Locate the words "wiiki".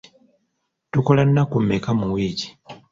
2.13-2.47